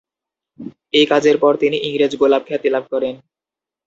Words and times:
এই 0.93 1.05
কাজের 1.05 1.37
পর 1.37 1.53
তিনি 1.57 1.77
"ইংরেজ 1.87 2.13
গোলাপ" 2.15 2.43
খ্যাতি 2.47 2.69
লাভ 2.69 2.83
করেন। 2.93 3.15